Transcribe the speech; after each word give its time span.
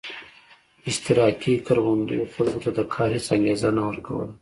اشتراکي 0.89 1.53
کروندو 1.67 2.19
خلکو 2.33 2.59
ته 2.63 2.69
د 2.77 2.79
کار 2.93 3.09
هېڅ 3.15 3.25
انګېزه 3.35 3.69
نه 3.77 3.83
ورکوله. 3.89 4.29